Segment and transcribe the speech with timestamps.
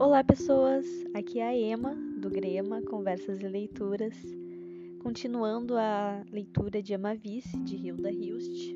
[0.00, 0.86] Olá, pessoas!
[1.12, 4.14] Aqui é a Ema, do Grema Conversas e Leituras,
[5.02, 8.72] continuando a leitura de Amavice, de Hilda Hilst.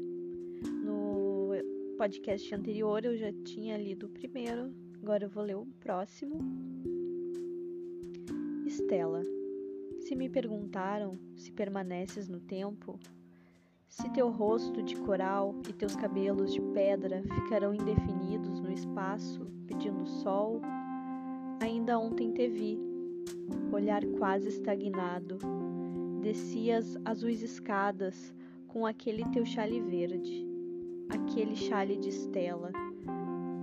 [0.85, 1.50] No
[1.96, 6.41] podcast anterior eu já tinha lido o primeiro, agora eu vou ler o próximo.
[8.66, 9.23] Estela,
[10.00, 12.98] se me perguntaram se permaneces no tempo,
[13.89, 20.05] se teu rosto de coral e teus cabelos de pedra ficarão indefinidos no espaço pedindo
[20.05, 20.61] sol,
[21.62, 22.77] Ainda ontem te vi,
[23.73, 25.39] olhar quase estagnado.
[26.20, 28.34] Descias azuis escadas
[28.66, 30.45] com aquele teu chale verde,
[31.09, 32.73] aquele chale de estela.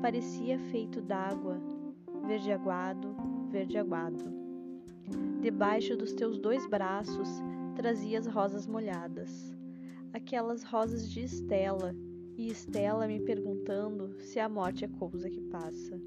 [0.01, 1.59] Parecia feito d'água,
[2.25, 3.13] verde aguado,
[3.51, 4.31] verde aguado.
[5.41, 7.27] Debaixo dos teus dois braços
[7.75, 9.53] trazias rosas molhadas,
[10.13, 11.93] aquelas rosas de Estela,
[12.37, 15.99] e Estela me perguntando se a morte é coisa que passa.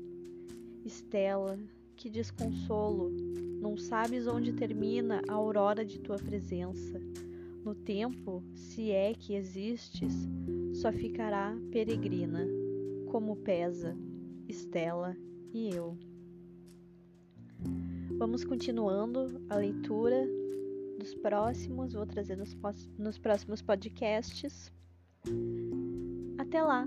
[0.87, 1.59] Estela,
[2.03, 3.13] que desconsolo!
[3.61, 7.01] Não sabes onde termina a aurora de tua presença.
[7.65, 10.13] No tempo, se é que existes,
[10.75, 12.45] só ficará peregrina,
[13.07, 13.97] como pesa
[14.49, 15.17] Estela
[15.55, 15.97] e eu.
[18.19, 20.29] Vamos continuando a leitura
[20.99, 22.57] dos próximos, vou trazer nos,
[22.99, 24.73] nos próximos podcasts.
[26.37, 26.85] Até lá!